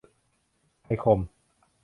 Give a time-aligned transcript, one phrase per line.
[0.83, 1.19] ไทยคม